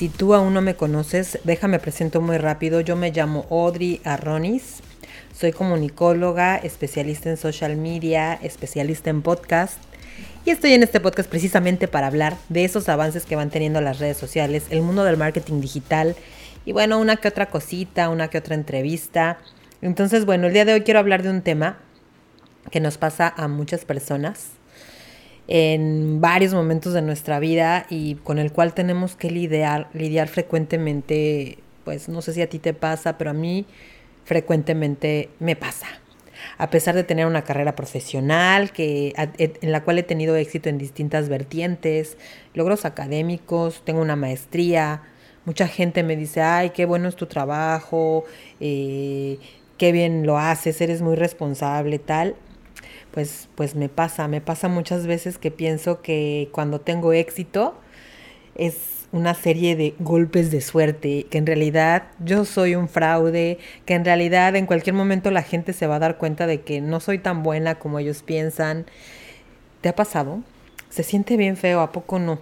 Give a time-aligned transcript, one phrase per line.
[0.00, 2.80] Si tú aún no me conoces, déjame presento muy rápido.
[2.80, 4.78] Yo me llamo Audrey Arronis.
[5.38, 9.76] Soy comunicóloga, especialista en social media, especialista en podcast.
[10.46, 13.98] Y estoy en este podcast precisamente para hablar de esos avances que van teniendo las
[13.98, 16.16] redes sociales, el mundo del marketing digital
[16.64, 19.36] y bueno, una que otra cosita, una que otra entrevista.
[19.82, 21.76] Entonces, bueno, el día de hoy quiero hablar de un tema
[22.70, 24.52] que nos pasa a muchas personas
[25.52, 31.58] en varios momentos de nuestra vida y con el cual tenemos que lidiar, lidiar frecuentemente,
[31.84, 33.66] pues no sé si a ti te pasa, pero a mí
[34.24, 35.88] frecuentemente me pasa.
[36.56, 40.78] A pesar de tener una carrera profesional que, en la cual he tenido éxito en
[40.78, 42.16] distintas vertientes,
[42.54, 45.02] logros académicos, tengo una maestría,
[45.46, 48.24] mucha gente me dice, ay, qué bueno es tu trabajo,
[48.60, 49.38] eh,
[49.78, 52.36] qué bien lo haces, eres muy responsable, tal
[53.12, 57.74] pues, pues me pasa, me pasa muchas veces que pienso que cuando tengo éxito
[58.54, 63.94] es una serie de golpes de suerte, que en realidad yo soy un fraude, que
[63.94, 67.00] en realidad en cualquier momento la gente se va a dar cuenta de que no
[67.00, 68.86] soy tan buena como ellos piensan.
[69.80, 70.42] ¿Te ha pasado?
[70.90, 72.40] Se siente bien feo, ¿a poco no?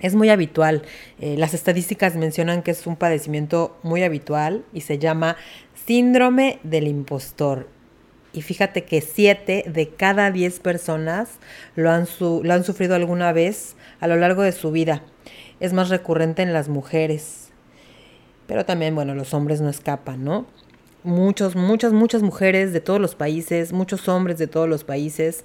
[0.00, 0.82] Es muy habitual.
[1.20, 5.36] Eh, las estadísticas mencionan que es un padecimiento muy habitual y se llama
[5.86, 7.68] síndrome del impostor.
[8.34, 11.38] Y fíjate que 7 de cada 10 personas
[11.76, 15.02] lo han, lo han sufrido alguna vez a lo largo de su vida.
[15.60, 17.50] Es más recurrente en las mujeres.
[18.48, 20.46] Pero también, bueno, los hombres no escapan, ¿no?
[21.04, 25.44] Muchos, muchas, muchas mujeres de todos los países, muchos hombres de todos los países,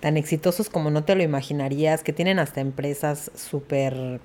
[0.00, 4.20] tan exitosos como no te lo imaginarías, que tienen hasta empresas súper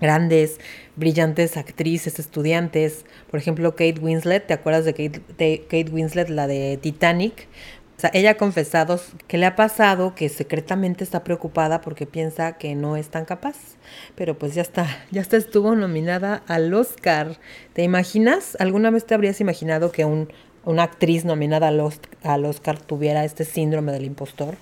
[0.00, 0.58] grandes,
[0.96, 3.04] brillantes actrices, estudiantes.
[3.30, 7.48] Por ejemplo, Kate Winslet, ¿te acuerdas de Kate, Winslet, la de Titanic?
[7.96, 12.56] O sea, ella ha confesado que le ha pasado que secretamente está preocupada porque piensa
[12.56, 13.56] que no es tan capaz.
[14.14, 17.38] Pero pues ya está, ya está estuvo nominada al Oscar.
[17.72, 18.56] ¿Te imaginas?
[18.60, 20.32] ¿Alguna vez te habrías imaginado que un,
[20.64, 24.54] una actriz nominada al Oscar tuviera este síndrome del impostor?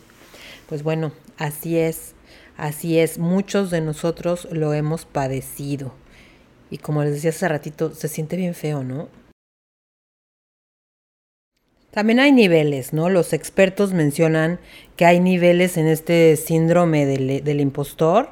[0.67, 2.16] Pues bueno, así es.
[2.57, 5.93] Así es, muchos de nosotros lo hemos padecido.
[6.71, 9.09] Y como les decía hace ratito, se siente bien feo, ¿no?
[11.97, 13.09] También hay niveles, ¿no?
[13.09, 14.59] Los expertos mencionan
[14.97, 18.29] que hay niveles en este síndrome del, impostor.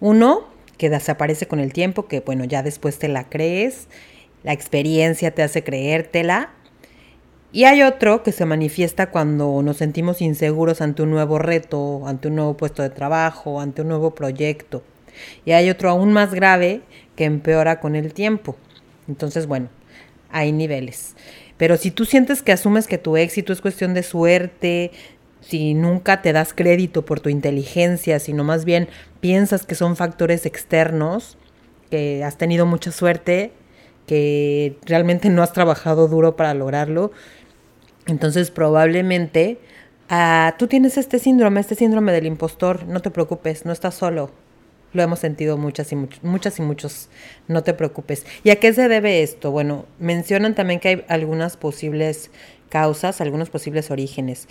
[0.00, 3.86] Uno, que desaparece con el tiempo, que bueno, ya después te la crees,
[4.42, 6.50] la experiencia te hace creértela.
[7.56, 12.28] Y hay otro que se manifiesta cuando nos sentimos inseguros ante un nuevo reto, ante
[12.28, 14.82] un nuevo puesto de trabajo, ante un nuevo proyecto.
[15.46, 16.82] Y hay otro aún más grave
[17.16, 18.56] que empeora con el tiempo.
[19.08, 19.70] Entonces, bueno,
[20.30, 21.16] hay niveles.
[21.56, 24.90] Pero si tú sientes que asumes que tu éxito es cuestión de suerte,
[25.40, 28.86] si nunca te das crédito por tu inteligencia, sino más bien
[29.20, 31.38] piensas que son factores externos,
[31.90, 33.52] que has tenido mucha suerte,
[34.06, 37.12] que realmente no has trabajado duro para lograrlo,
[38.06, 39.58] entonces probablemente
[40.08, 44.30] ah, tú tienes este síndrome, este síndrome del impostor, no te preocupes, no estás solo.
[44.92, 47.10] Lo hemos sentido muchas y muchas y muchos,
[47.48, 48.24] no te preocupes.
[48.44, 49.50] ¿Y a qué se debe esto?
[49.50, 52.30] Bueno, mencionan también que hay algunas posibles
[52.70, 54.48] causas, algunos posibles orígenes.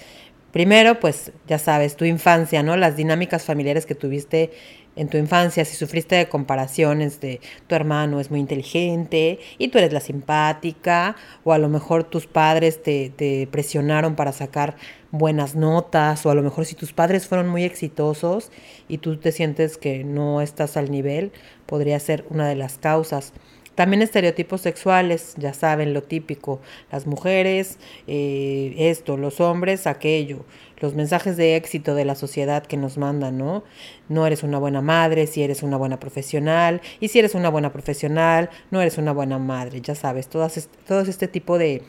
[0.55, 2.77] Primero, pues ya sabes, tu infancia, ¿no?
[2.77, 4.51] Las dinámicas familiares que tuviste
[4.95, 9.79] en tu infancia, si sufriste de comparaciones de tu hermano es muy inteligente y tú
[9.79, 14.77] eres la simpática, o a lo mejor tus padres te, te, presionaron para sacar
[15.11, 18.49] buenas notas, o a lo mejor si tus padres fueron muy exitosos
[18.87, 21.33] y tú te sientes que no estás al nivel,
[21.65, 23.33] podría ser una de las causas.
[23.75, 26.61] También estereotipos sexuales, ya saben lo típico,
[26.91, 27.77] las mujeres,
[28.07, 30.45] eh, esto, los hombres, aquello,
[30.79, 33.63] los mensajes de éxito de la sociedad que nos mandan, ¿no?
[34.07, 37.73] No eres una buena madre si eres una buena profesional, y si eres una buena
[37.73, 41.81] profesional, no eres una buena madre, ya sabes, todas, todo este tipo de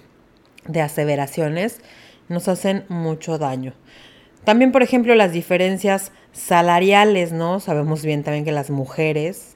[0.82, 1.81] aseveraciones
[2.29, 3.75] nos hacen mucho daño.
[4.44, 7.59] También, por ejemplo, las diferencias salariales, ¿no?
[7.59, 9.56] Sabemos bien también que las mujeres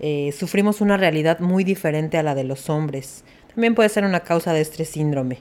[0.00, 3.24] eh, sufrimos una realidad muy diferente a la de los hombres.
[3.54, 5.38] También puede ser una causa de este síndrome.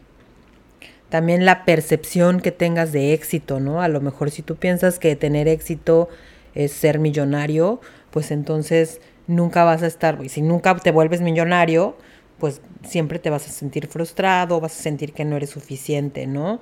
[1.10, 3.82] También la percepción que tengas de éxito, ¿no?
[3.82, 6.10] A lo mejor si tú piensas que tener éxito
[6.56, 11.96] es ser millonario, pues entonces nunca vas a estar, y si nunca te vuelves millonario,
[12.40, 16.60] pues siempre te vas a sentir frustrado, vas a sentir que no eres suficiente, ¿no?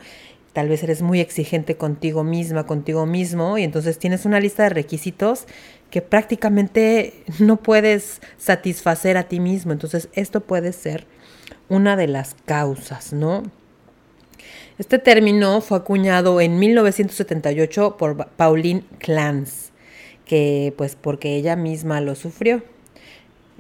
[0.53, 4.69] Tal vez eres muy exigente contigo misma, contigo mismo, y entonces tienes una lista de
[4.69, 5.45] requisitos
[5.89, 9.71] que prácticamente no puedes satisfacer a ti mismo.
[9.71, 11.05] Entonces esto puede ser
[11.69, 13.43] una de las causas, ¿no?
[14.77, 19.71] Este término fue acuñado en 1978 por Pauline Clance,
[20.25, 22.63] que pues porque ella misma lo sufrió.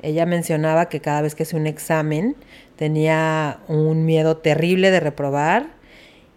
[0.01, 2.35] Ella mencionaba que cada vez que hacía un examen
[2.75, 5.80] tenía un miedo terrible de reprobar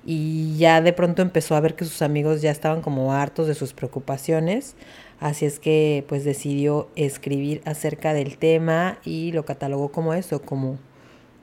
[0.04, 3.54] y ya de pronto empezó a ver que sus amigos ya estaban como hartos de
[3.54, 4.76] sus preocupaciones,
[5.20, 10.78] así es que pues decidió escribir acerca del tema y lo catalogó como eso, como,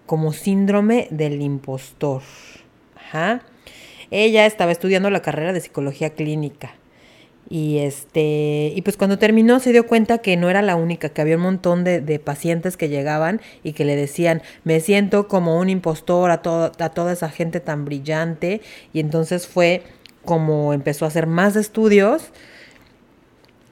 [0.06, 2.22] como síndrome del impostor.
[4.12, 6.76] Ella estaba estudiando la carrera de psicología clínica
[7.52, 11.20] y este, y pues cuando terminó se dio cuenta que no era la única, que
[11.20, 15.70] había un montón de, pacientes que llegaban y que le decían, me siento como un
[15.70, 18.62] impostor a, a toda esa gente tan brillante.
[18.94, 19.84] Y entonces fue
[20.24, 22.32] como empezó a hacer más estudios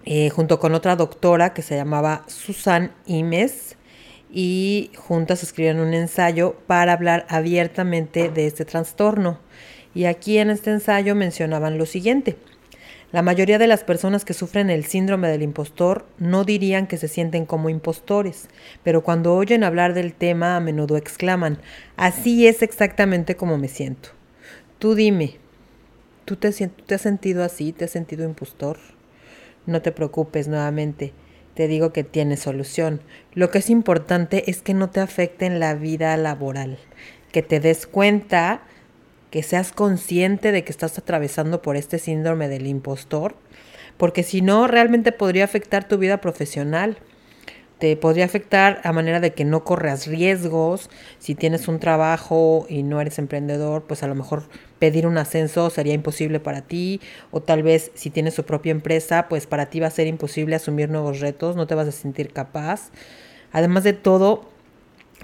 [0.04, 3.78] eh, junto con otra doctora que se llamaba Susan Imes
[4.30, 9.40] y juntas escribieron un ensayo para hablar abiertamente de este trastorno.
[9.96, 12.36] Y aquí en este ensayo mencionaban lo siguiente.
[13.12, 17.08] La mayoría de las personas que sufren el síndrome del impostor no dirían que se
[17.08, 18.50] sienten como impostores,
[18.84, 21.58] pero cuando oyen hablar del tema a menudo exclaman,
[21.98, 24.10] así es exactamente como me siento.
[24.78, 25.38] Tú dime,
[26.26, 27.72] ¿tú te, has sentido así?
[27.72, 28.78] ¿Te has sentido impostor?
[29.66, 31.12] No te preocupes nuevamente,
[31.56, 33.02] te digo que tiene solución.
[33.34, 36.78] Lo que es importante es que no te afecte en la vida laboral,
[37.32, 38.62] que te des cuenta
[39.30, 43.36] que seas consciente de que estás atravesando por este síndrome del impostor,
[43.98, 46.98] porque si no, realmente podría afectar tu vida profesional.
[47.80, 50.90] Te podría afectar a manera de que no corras riesgos.
[51.18, 54.44] Si tienes un trabajo y no eres emprendedor, pues a lo mejor
[54.80, 57.00] pedir un ascenso sería imposible para ti.
[57.32, 60.56] O tal vez si tienes tu propia empresa, pues para ti va a ser imposible
[60.56, 62.92] asumir nuevos retos, no te vas a sentir capaz.
[63.54, 64.50] Además de todo,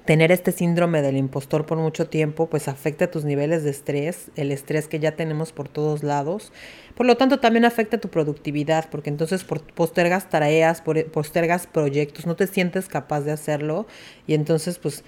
[0.04, 4.52] tener este síndrome del impostor por mucho tiempo, pues afecta tus niveles de estrés, el
[4.52, 6.52] estrés que ya tenemos por todos lados.
[6.96, 12.48] Por lo tanto, también afecta tu productividad, porque entonces postergas tareas, postergas proyectos, no te
[12.48, 13.88] sientes capaz de hacerlo
[14.28, 15.04] y entonces, pues,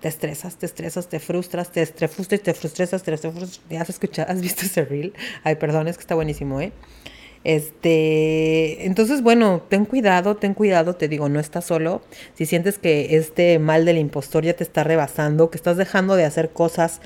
[0.00, 3.60] te estresas, te estresas, te frustras, te frustras, te frustras, te frustras.
[3.70, 4.30] ¿Ya has escuchado?
[4.30, 5.14] ¿Has visto ese reel?
[5.44, 6.72] Ay, perdón, es que está buenísimo, ¿eh?
[7.44, 12.02] Este, entonces, bueno, ten cuidado, ten cuidado, te digo, no estás solo.
[12.34, 16.24] Si sientes que este mal del impostor ya te está rebasando, que estás dejando de
[16.24, 17.00] hacer cosas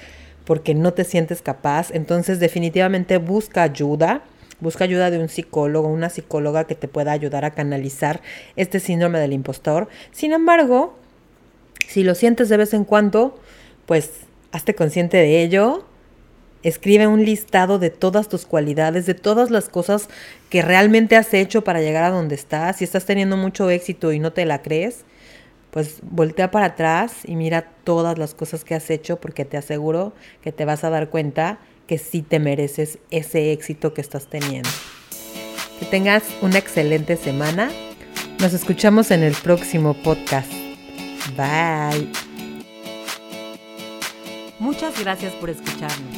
[0.45, 4.23] porque no te sientes capaz, entonces definitivamente busca ayuda.
[4.61, 8.23] Busca ayuda de un psicólogo, una psicóloga que te pueda ayudar a canalizar
[8.57, 9.89] este síndrome del impostor.
[10.11, 10.97] Sin embargo,
[11.87, 13.39] si lo sientes de vez en cuando,
[13.87, 14.11] pues
[14.51, 15.85] hazte consciente de ello,
[16.63, 20.09] Escribe un listado de todas tus cualidades, de todas las cosas
[20.51, 22.77] que realmente has hecho para llegar a donde estás.
[22.77, 25.05] Si estás teniendo mucho éxito y no te la crees,
[25.71, 30.15] pues voltea para atrás y mira todas las cosas que has hecho porque te aseguro
[30.43, 34.69] que te vas a dar cuenta que sí te mereces ese éxito que estás teniendo.
[35.79, 37.71] Que tengas una excelente semana.
[38.41, 40.51] Nos escuchamos en el próximo podcast.
[41.37, 42.11] Bye.
[44.59, 46.18] Muchas gracias por escucharnos.